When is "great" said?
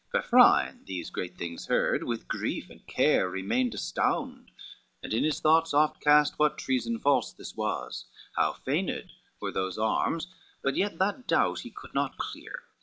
1.11-1.37